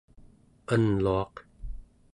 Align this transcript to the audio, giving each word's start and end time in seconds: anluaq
anluaq 0.73 1.35